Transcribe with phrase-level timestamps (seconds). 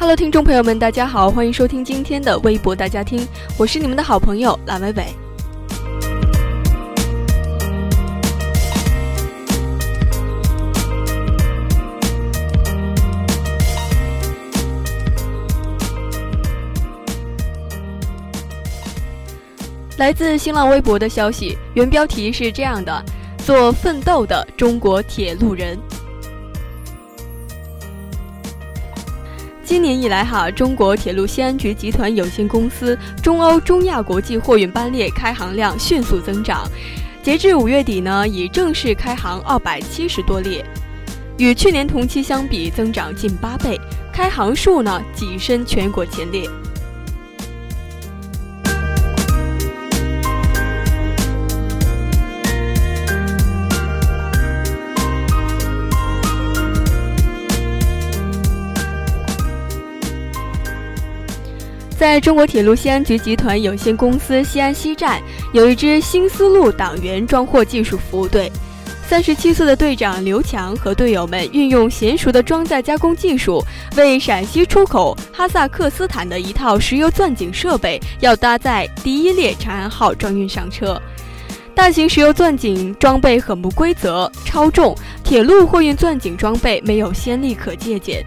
[0.00, 3.26] Hello，听众朋友们，大家好，欢迎收听今天的微博大家听，
[3.58, 5.06] 我是你们的好朋友蓝伟伟。
[19.96, 23.04] 来自新浪微博的消息，原标题是这样的：
[23.38, 25.76] 做奋斗的中国铁路人。
[29.68, 36.66] 今年以来，哈，中国铁路西安局集团有限公司中欧中亚国际货运班列开行量迅速增长，
[37.22, 40.64] 截至五月底呢，已正式开行二百七十多列，
[41.36, 43.78] 与去年同期相比增长近八倍，
[44.10, 46.48] 开行数呢跻身全国前列。
[62.18, 68.50] 在中国铁路西安局集团有限公司西安西站，有一支新丝路党员装货技术服务队。
[69.06, 73.64] 三十七岁的队长刘强和队友们运用娴熟的装载加工技术，
[73.96, 81.00] 为陕西出口哈萨克斯坦的一套石油钻井设备，要搭载第一列长安号装运上车。
[81.72, 84.92] 大型石油钻井装备很不规则、超重，
[85.22, 88.26] 铁路货运钻井装备没有先例可借鉴。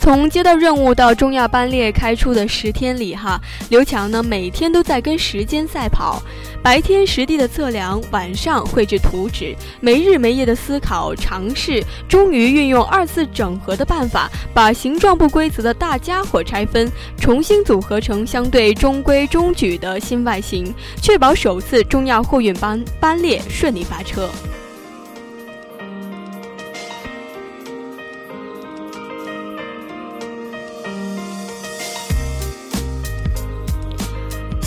[0.00, 3.38] 从接到任务到中亚班列开出的十天里，哈，
[3.68, 6.22] 刘强呢每天都在跟时间赛跑，
[6.62, 24.30] 白天实地的测量，晚上绘制图纸，没日没夜的思考尝试，终于运用二次整合的办法，把形状不规则的大家伙拆分，重新组合成相对中规中矩的新外形，确保首次中亚货运班班列顺利发车。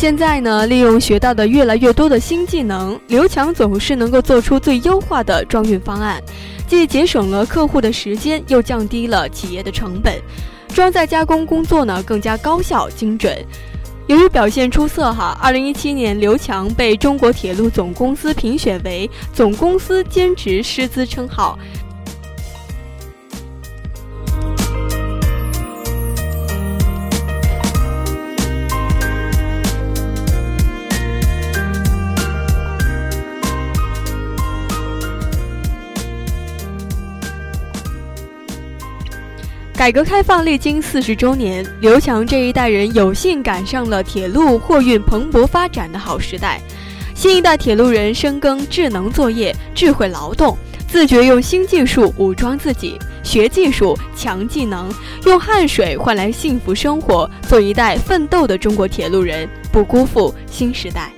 [0.03, 6.22] 现在呢，利用学到的越来越多的新技能，刘强总是能够做出最优化的装运方案，
[6.68, 10.22] 既节省了客户的时间，又降低了企业的成本，
[10.68, 13.34] 装载加工工作呢更加高效精准。
[14.08, 21.58] 由于表现出色，哈，二零一七年刘强被中国铁路总公司评选为总公司兼职师资称号。
[39.83, 46.61] 改革开放历经四十周年，刘强这一代人有幸赶上了铁路货运蓬勃发展的好时代。
[47.13, 50.57] 新一代铁路人深耕智能作业、智慧劳动，
[50.88, 54.89] 自觉用新技术武装自己，学技术、强技能，
[55.25, 61.11] 用汗水换来幸福生活，做一代奋斗的中国铁路人，不辜负新时代。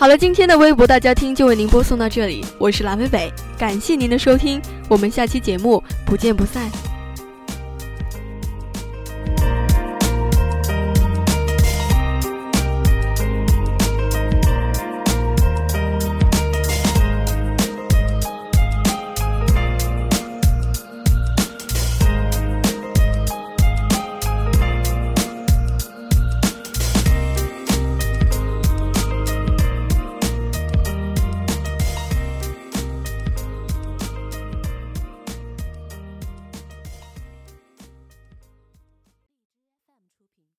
[0.00, 4.58] 好了，今天的微博大家听就为您播送到这里，我是蓝北北，感谢您的收听，
[4.88, 6.89] 我们下期节目不见不散。